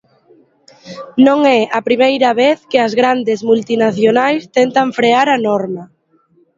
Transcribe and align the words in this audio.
Non 1.25 1.39
é 1.57 1.59
a 1.77 1.81
primeira 1.87 2.31
vez 2.41 2.57
que 2.69 2.79
as 2.85 2.93
grandes 2.99 3.39
multinacionais 3.49 4.41
tentan 4.57 4.87
frear 4.97 5.27
a 5.35 5.37
norma. 5.49 5.83